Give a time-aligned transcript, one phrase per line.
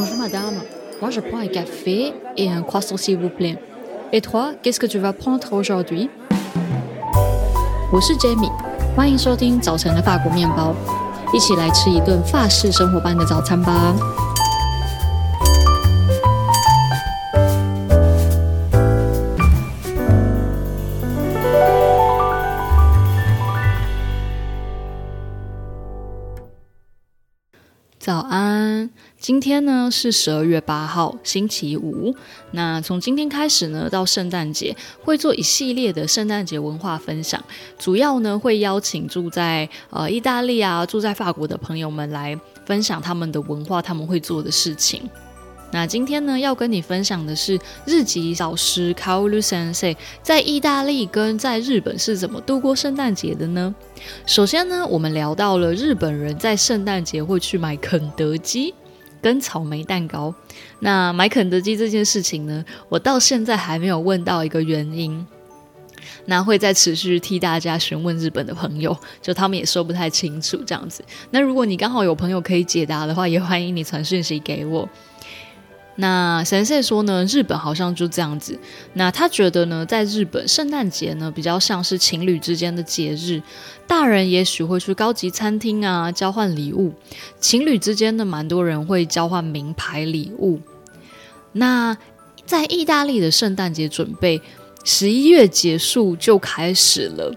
[0.00, 0.54] Bonjour madame,
[1.00, 3.58] moi je prends un café et un croissant s'il vous plaît.
[4.12, 6.08] Et toi, qu'est-ce que tu vas prendre aujourd'hui?
[7.92, 8.52] 我是 Jamie，
[8.94, 10.72] 欢迎收听早晨的法国面包，
[11.34, 13.92] 一起来吃一顿法式生活般的早餐吧。
[29.28, 32.14] 今天呢是十二月八号，星期五。
[32.52, 37.44] 那从今天开始呢，到圣诞节会做一系列的圣诞节文化分享，
[37.78, 45.02] 主要呢会邀请住在呃意大利啊、住在法国的朋友们来分享他们的文化，他们会做的事情。
[45.72, 53.74] 那今天呢，要跟你分享的是日籍老师 Kaoru Sensei 在意大利跟在日本是怎么度过圣诞节的呢？
[54.24, 58.72] 首先呢，我们聊到了日本人在圣诞节会去买肯德基
[59.20, 60.34] 跟草莓蛋糕。
[60.80, 65.26] 那买肯德基这件事情呢，我到现在还没有问到一个原因。
[66.26, 71.02] 那会再持续替大家询问日本的朋友，就他们也说不太清楚这样子。
[71.30, 74.86] 那如果你刚好有朋友可以解答的话，也欢迎你传讯息给我。
[76.00, 78.56] 那神社说呢，日本好像就这样子。
[78.92, 83.42] 那他觉得呢，在日本圣诞节呢，比较像是情侣之间的节日。
[83.84, 86.92] 大人也许会去高级餐厅啊，交换礼物；
[87.40, 90.60] 情侣之间的蛮多人会交换名牌礼物。
[91.50, 91.96] 那
[92.46, 94.40] 在意大利的圣诞节准备，
[94.84, 97.34] 十一月结束就开始了，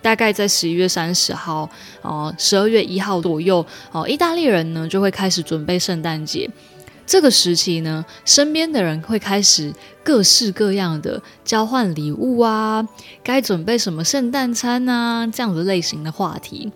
[0.00, 1.68] 大概在十一月三十号
[2.02, 6.48] 哦，十二月一号左右哦，意大利人呢就会开始准备圣诞节。
[7.06, 12.86] 这个时期呢，身边的人会开始各式各样的交换礼物啊，
[13.22, 16.72] 该准备什么圣诞餐啊，这样子类型的话题。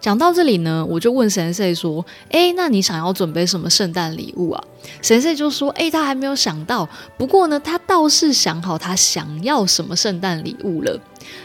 [0.00, 4.64] 讲到这里呢，我就问神社说：“哎，那你想要准备什么圣诞礼物啊？”
[5.02, 10.98] 神社就说：“哎，他还没有想到，不过呢，他倒是想好他想要什么圣诞礼物了。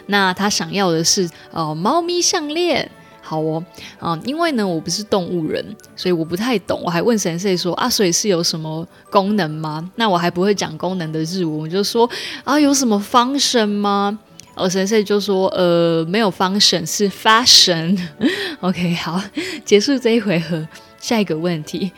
[0.07, 2.89] 那他想要的是呃，猫咪项链。”
[3.27, 3.63] 好哦，
[3.99, 5.65] 啊，因为呢，我不是动物人，
[5.95, 6.79] 所以我不太懂。
[6.85, 9.89] 我还问神社说啊，所以是有什么功能吗？
[9.95, 12.07] 那我还不会讲功能的日文，我就说
[12.43, 14.19] 啊，有什么 function 吗？
[14.53, 17.99] 哦，神社就说呃，没有 function，是 fashion。
[18.61, 19.19] OK，好，
[19.65, 20.67] 结束这一回合，
[20.99, 21.91] 下一个问题。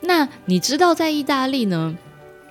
[0.00, 1.96] 那你知道在意大利呢？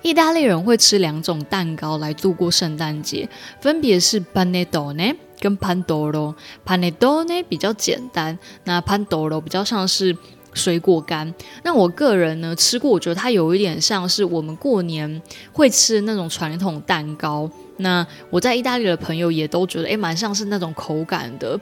[0.01, 3.29] 意大利人会吃两种蛋糕来度过圣诞节，
[3.61, 6.33] 分别是 panettone 跟 pandoro。
[6.65, 10.15] panettone 比较简单，那 pandoro 比较像是
[10.53, 11.33] 水果干。
[11.63, 15.21] 那我个人呢吃过，我觉得它有一点像是我们过年
[15.51, 17.49] 会吃的那种传统蛋糕。
[17.77, 21.59] 那我在意大利的朋友也都觉得，诶，蛮像是那种口感的。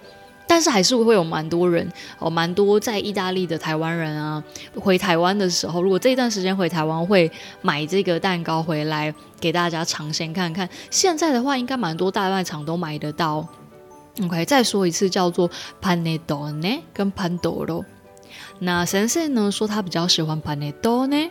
[0.47, 4.43] 但是还是会有蛮多人哦，蛮多在意大利的台湾人啊，
[4.75, 7.31] 回台湾的时候，如果这一段时间回台湾，会
[7.61, 10.67] 买这个蛋糕回来给大家尝鲜看看。
[10.89, 13.47] 现在的话，应该蛮多大卖场都买得到。
[14.23, 15.49] OK，再说一次，叫做
[15.81, 17.85] panettone 跟 pandoro。
[18.59, 21.29] 那神社呢说他比较喜欢 panettone，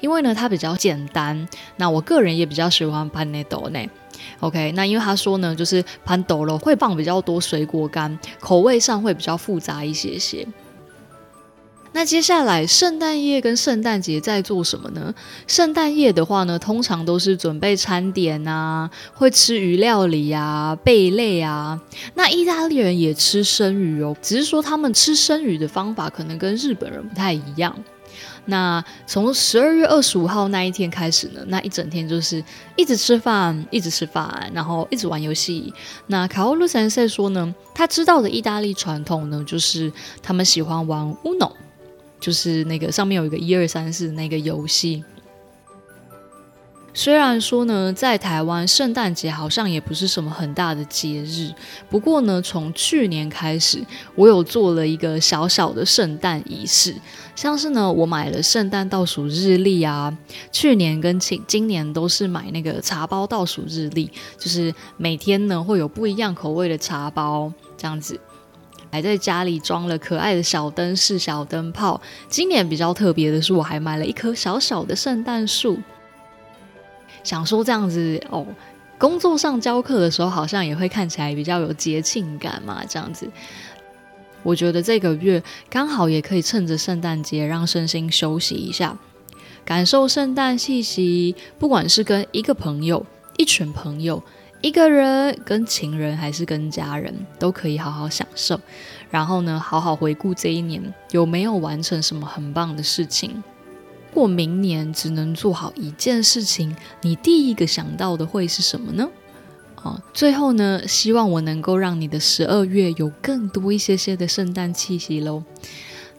[0.00, 1.46] 因为呢它比较简单。
[1.76, 3.88] 那我个人也比较喜欢 panettone。
[4.40, 10.46] OK，那因为他说呢，就是 Pandoro 会放比较多水果干，口味上会比较复杂一些些。
[11.96, 15.14] 那接下来圣诞夜跟圣诞节在做什么呢？
[15.46, 21.80] 圣诞夜的话呢，通常都是准备餐点啊，会吃鱼料理啊、贝类啊。
[22.14, 27.72] 那意大利人也吃生鱼哦，只是说他们吃生鱼的方法可能跟日本人不太一样。
[28.46, 32.42] 那从十二月二十五号那一天开始呢，那一整天就是
[32.74, 35.72] 一直吃饭，一直吃饭，然后一直玩游戏。
[36.08, 41.50] 那卡奥鲁先生说呢，他知道的意大利传统呢，就是他们喜欢玩乌龙
[42.24, 45.04] 就是那个上面有一个一二三四那个游戏。
[46.94, 51.52] 虽然说呢，在台湾圣诞节好像也不是什么很大的节日，
[51.90, 56.94] 不过呢，从去年开始，我有做了一个小小的圣诞仪式，
[57.36, 60.16] 像是呢，我买了圣诞倒数日历啊，
[60.50, 68.18] 去年跟今今年都是买那个茶包倒数日历，就是每天呢会有不一样口味的茶包这样子，
[68.94, 72.00] 还在家里装了可爱的小灯饰、小灯泡。
[72.28, 75.80] 今年比较特别的是，我还买了一棵小小的圣诞树。
[77.24, 78.46] 想说这样子哦，
[78.96, 82.84] 工作上教课的时候好像也会看起来比较有节庆感嘛。
[82.88, 83.28] 这样子，
[84.44, 88.96] 我觉得这个月刚好也可以趁着圣诞节让身心休息一下，
[89.64, 91.34] 感受圣诞气息。
[91.58, 93.04] 不管是跟一个朋友、
[93.38, 94.22] 一群朋友、
[94.64, 98.58] 一个人、跟情人还是跟家人，都可以好好享受。
[99.10, 103.44] 然后呢，好好回顾这一年有没有完成什么很棒的事情。
[104.14, 109.06] 果明年只能做好一件事情，你第一个想到的会是什么呢？
[109.74, 115.44] 啊，最后呢，希望我能够让你的十二月有更多一些些的圣诞气息喽。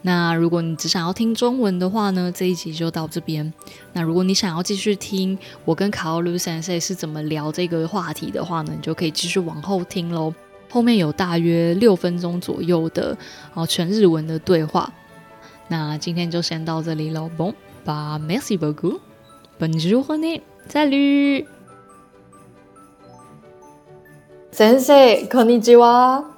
[0.04, 3.52] 那如果你只想要听中文的话呢，这一集就到这边。
[3.92, 10.32] 那如果你想要继续听我跟卡奥鲁先生是怎么聊这个话题的话呢，你就可以继续往后听喽。
[10.70, 13.16] 后面有大约六分钟左右的
[13.54, 14.92] 哦全日文的对话。
[15.68, 17.30] 那今天就先到这里喽。
[17.36, 17.54] Bon,
[17.84, 19.00] bah merci beaucoup.
[19.58, 20.40] Bonne journée.
[20.68, 21.46] Salut.
[24.52, 26.33] 先生、こんにちは。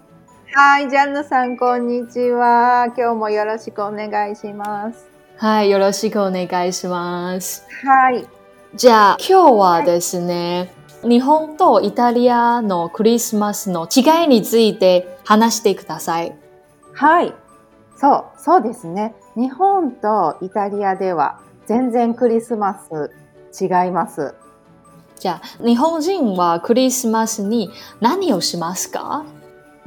[0.60, 2.86] はい、ジャンヌさん、こんにちは。
[2.98, 5.08] 今日もよろしくお願いします。
[5.38, 7.64] はい、よろしくお願いします。
[7.86, 8.28] はい。
[8.74, 10.74] じゃあ、今日はですね、
[11.04, 16.36] 日本とイタリアのクリスマスの違いについて話してください。
[16.92, 17.36] はい。
[17.96, 19.14] そう、そうですね。
[19.36, 23.12] 日本とイタリアでは全然クリスマス
[23.64, 24.34] 違います。
[25.20, 27.70] じゃあ、日本人はクリスマスに
[28.02, 29.24] 何をしますか？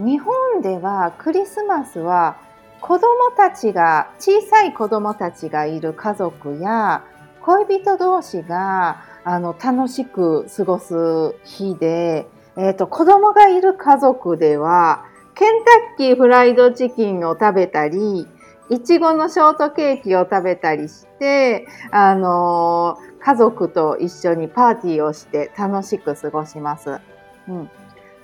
[0.01, 2.39] 日本ではクリスマスは
[2.81, 7.05] 子供たちが、小さい子供たちがいる家族や
[7.43, 12.27] 恋人同士があの楽しく過ごす日で、
[12.57, 15.05] えっ、と、子供がいる家族では
[15.35, 18.27] ケンタッキーフライドチキンを食べたり、
[18.71, 27.01] いちごのショートケーキを食べたりして、あのー家族と一緒にパーティーをして楽しく過ごします。
[27.49, 27.71] うん。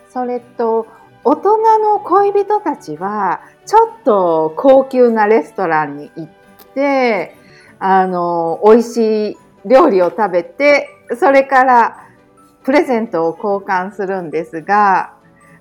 [0.08, 0.86] それと、
[1.28, 6.28] 大人の恋人たちは、ちょっと高級なレストランに行っ
[6.72, 7.34] て、
[7.80, 10.88] あの、美味しい料理を食べて、
[11.18, 12.06] それから
[12.62, 15.14] プレゼントを交換するんですが、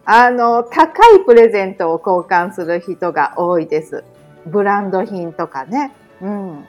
[0.06, 4.04] あの、高いプレゼントを交換する人が多いです。
[4.46, 5.92] ブランド品とかね。
[6.22, 6.50] うん。
[6.60, 6.62] う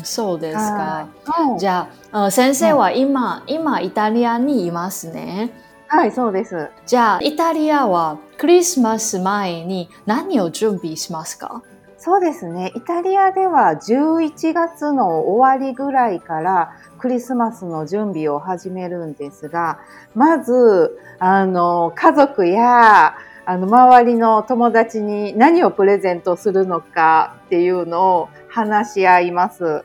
[0.02, 1.06] そうですか。
[1.26, 5.69] はいじゃあ、あ先生は今、今イタリアにいますね。
[5.92, 6.68] はい、そうです。
[6.86, 11.64] じゃあ、イタリアはクリスマス前に何を準備しますか？
[11.98, 12.70] そうですね。
[12.76, 19.80] イタリアでは11月の終わりぐらいからクリスマスの準備を始めるんですが、
[20.14, 29.82] まず、あの、家族や、あの、周りの友達に何をプレゼントするのかっていうのを話し合います。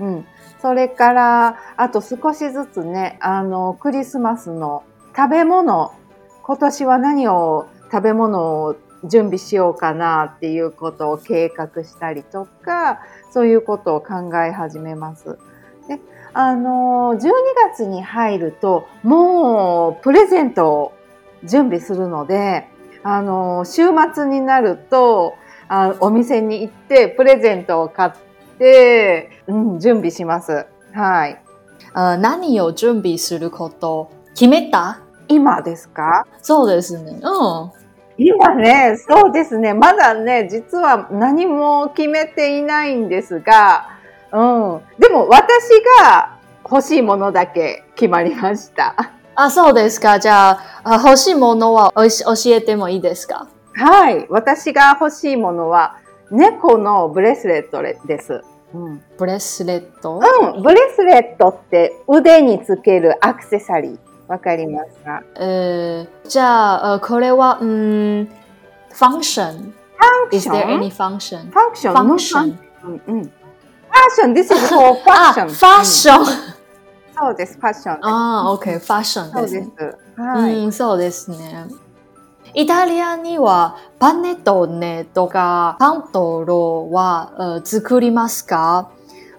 [0.00, 0.26] うん。
[0.60, 4.82] それから、あと少しずつね、あの、クリスマスの
[5.16, 5.92] 食べ物、
[6.42, 13.00] 今年は何を食べ物を準備しようかなっていうことを計画したりとか、
[13.32, 15.38] そういうことを考え始めます。
[15.88, 16.00] で、
[16.34, 17.30] あの、12
[17.70, 20.92] 月に入ると、もうプレゼントを
[21.44, 22.68] 準備するので、
[23.02, 25.34] あの、週末になると、
[25.68, 28.12] あお店に行ってプレゼントを買っ
[28.58, 30.66] て、うん、準備します。
[30.92, 31.40] はい。
[31.94, 34.10] 何を準備すること？
[34.34, 35.00] 決めた？
[35.28, 36.26] 今ですか？
[36.42, 37.20] そうですね。
[37.22, 37.70] うん。
[38.18, 39.74] 今ね、そうですね。
[39.74, 43.90] まだね、実は何も決めていないんですが、
[44.32, 44.80] うん。
[44.98, 45.68] でも私
[46.02, 46.38] が
[46.68, 48.94] 欲しいものだけ決まりました。
[49.34, 50.18] あ、そうですか。
[50.18, 52.02] じゃあ、あ欲しいものは教
[52.46, 53.48] えてもいいですか？
[53.74, 54.26] はい。
[54.30, 55.98] 私が欲しいものは
[56.30, 58.42] 猫のブレスレットです。
[58.72, 59.02] うん。
[59.18, 60.20] ブレスレット？
[60.54, 60.62] うん。
[60.62, 63.98] ブレスレットって腕につけるアクセサリー。
[64.28, 68.28] わかりますかえーじゃあ、あこれは、うん、
[68.92, 69.52] function.
[69.52, 71.50] ファンク Is シ there ョン any function?
[71.50, 72.56] ファンクション function.
[72.84, 73.22] うんうん。
[73.22, 75.46] ファッション This is for あ、fashion.
[75.48, 76.20] ファッション。
[76.20, 76.26] うん
[77.18, 77.54] そうです。
[77.54, 77.98] ファッション。
[78.02, 80.20] あー、OK、ファッションそうでです。
[80.20, 80.54] はい。
[80.58, 81.64] うん、そうですね。
[82.52, 88.90] イタリアにはパネトーネとかパントロは、えー作りますか？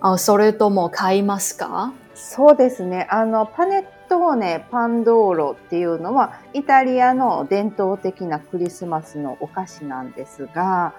[0.01, 1.93] あそれとも買いますか？
[2.15, 3.07] そうですね。
[3.11, 3.85] あの、パネッ
[4.17, 10.95] トーネ、パンドーロっていうのは、イタリアの伝統的なクリスマスのお菓子なんですが、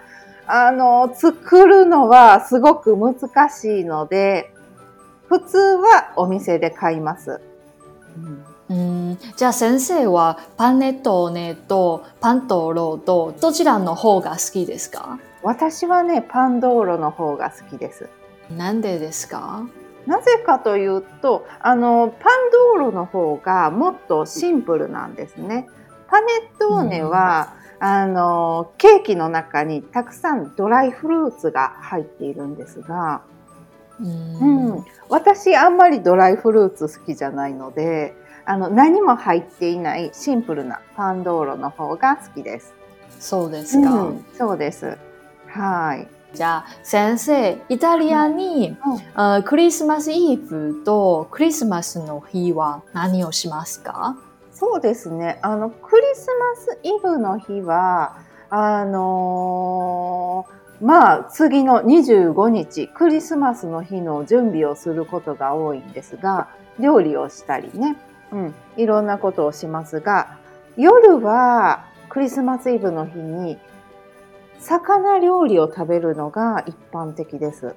[0.46, 4.52] あの、作るのはすごく難しいので、
[5.26, 7.40] 普通はお店で買います。
[8.16, 8.74] うんう
[9.14, 15.18] ん、じゃあ先生はパネトーネとパントロとどちらの方が好きですか？
[15.42, 18.08] 私はね、パンドーロの方が好きです。
[18.54, 19.66] なんでですか？
[20.08, 25.68] なぜかというと、あの、パンドーロの方がもっとシンプルなんですね。
[26.08, 33.20] パネットーネは、あの、ケーキの中にたくさんドライフルーツが入っているんですが、
[34.00, 42.72] ううんん、私あんまりドライフルーツ好きじゃないので、あの、何も入っていないシンプルなパンドーロの方が好きです。
[43.20, 43.90] そうですか。
[43.90, 44.96] うんそうです。
[45.48, 46.08] はい。
[46.34, 48.76] じゃあ先生、イタリアに、
[49.16, 54.16] うん、クリスマスイブとクリスマスの日は何をしますか？
[54.52, 55.38] そうですね。
[55.42, 58.16] あの、クリスマスイブの日は、
[58.50, 67.96] あのー、まあ、次の25日、クリスマスの日の準備をすることが多いんですが、料理をしたりね、
[68.32, 70.38] うん、いろんなことをしますが、
[70.76, 73.58] 夜はクリスマスイブの日に
[74.60, 77.74] 魚料理を食べるのが一般的です。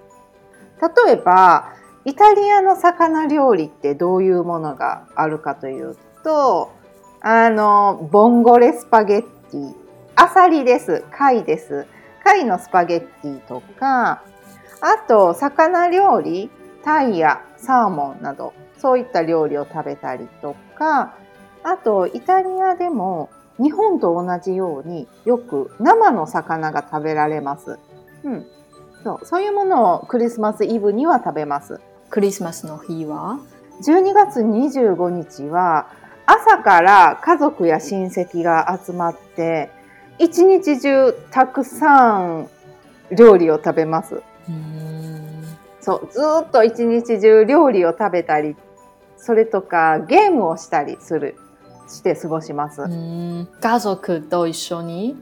[1.05, 1.73] 例えば、
[2.03, 6.71] イタリアの魚料理ってどういうものがあるかというと、
[7.21, 9.75] あの、ボンゴレスパゲッティ、
[10.15, 11.85] アサリです、貝です。
[12.23, 14.23] 貝のスパゲッティとか、
[14.81, 16.49] あと、魚料理、
[16.83, 21.13] タイやサーモンなど、そういった料理を食べたりとか、
[21.63, 23.29] あと、イタリアでも
[23.61, 27.77] 日本と同じようによく生の魚が食べられます。
[28.23, 28.45] うん。
[29.03, 31.79] そう、そういうものをクリスマスイブには食べます。
[32.09, 33.39] クリスマスの日は
[33.83, 35.87] ?12 月25日は
[36.25, 39.69] 朝から家族や親戚が集まって
[40.17, 42.49] 一日中たくさん
[43.11, 44.21] 料理を食べます。
[45.81, 48.55] そう、ずっと一日中料理を食べたり、
[49.17, 51.35] それとかゲームをしたりする。
[51.97, 52.81] して過ごします。
[53.61, 55.15] 家族と一緒に？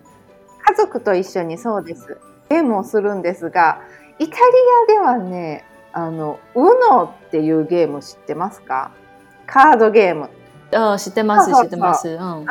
[0.66, 2.18] 家族と一緒にそうです。
[2.50, 3.82] ゲームをするんですが、
[4.20, 4.42] イタリ
[4.84, 8.92] アではね、あの、UNO っていうゲーム知ってますか？
[9.48, 10.30] カードゲーム。
[10.72, 12.10] あ知ってます、知ってます。
[12.10, 12.40] うん。
[12.40, 12.46] うん。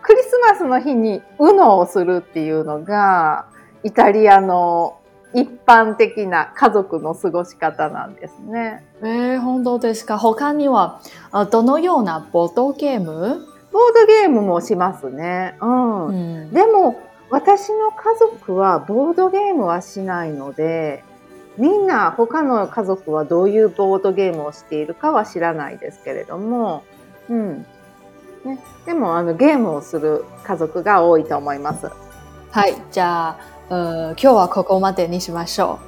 [0.00, 3.46] クリスマスの日に UNO をするっていうのが、
[3.82, 4.98] イタリアの
[5.36, 8.82] 一般的な家族の過ごし方なんですね。
[9.02, 10.16] えー、本当ですか。
[10.16, 11.02] 他には
[11.50, 13.46] どのようなボードゲーム？
[13.70, 15.58] ボードゲームもしますね。
[15.60, 16.06] うん。
[16.06, 16.12] う
[16.46, 21.04] ん、でも私の家族はボードゲームはしないので、
[21.58, 26.82] みんな他の家族はどういうボードゲームをしているかは知らないですけれども、
[27.28, 27.66] うん。
[28.46, 31.90] ね、でもあのゲームをする家族が多いと思います。
[32.52, 32.74] はい。
[32.90, 35.78] じゃあ、今日はここまでにしましょ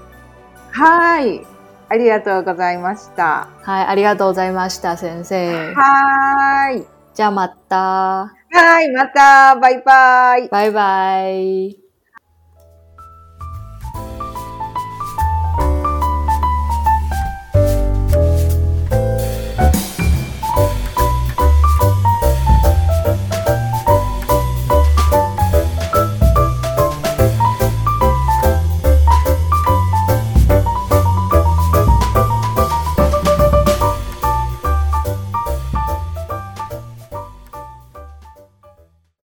[0.75, 0.80] う。
[0.80, 1.47] はい。
[1.88, 3.49] ありがとうございました。
[3.62, 5.73] はい、ありがとうございました、先生。
[5.75, 6.85] はい。
[7.14, 7.76] じゃあまた。
[8.50, 9.56] はい、また。
[9.56, 10.49] バイバイ。
[10.49, 11.88] バイバイ。